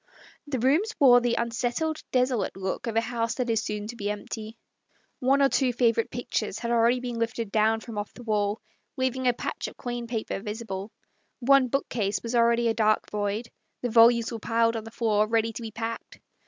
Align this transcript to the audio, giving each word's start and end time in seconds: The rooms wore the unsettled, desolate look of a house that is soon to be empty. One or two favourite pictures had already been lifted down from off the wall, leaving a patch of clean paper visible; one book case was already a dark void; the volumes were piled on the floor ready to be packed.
The 0.47 0.57
rooms 0.57 0.95
wore 0.99 1.21
the 1.21 1.35
unsettled, 1.35 2.01
desolate 2.11 2.57
look 2.57 2.87
of 2.87 2.95
a 2.95 3.01
house 3.01 3.35
that 3.35 3.51
is 3.51 3.61
soon 3.61 3.85
to 3.89 3.95
be 3.95 4.09
empty. 4.09 4.57
One 5.19 5.43
or 5.43 5.49
two 5.49 5.71
favourite 5.71 6.09
pictures 6.09 6.57
had 6.57 6.71
already 6.71 6.99
been 6.99 7.19
lifted 7.19 7.51
down 7.51 7.81
from 7.81 7.99
off 7.99 8.11
the 8.15 8.23
wall, 8.23 8.59
leaving 8.97 9.27
a 9.27 9.33
patch 9.33 9.67
of 9.67 9.77
clean 9.77 10.07
paper 10.07 10.39
visible; 10.39 10.91
one 11.39 11.67
book 11.67 11.87
case 11.87 12.19
was 12.23 12.33
already 12.33 12.67
a 12.67 12.73
dark 12.73 13.11
void; 13.11 13.49
the 13.83 13.91
volumes 13.91 14.31
were 14.31 14.39
piled 14.39 14.75
on 14.75 14.85
the 14.85 14.89
floor 14.89 15.27
ready 15.27 15.53
to 15.53 15.61
be 15.61 15.69
packed. 15.69 16.19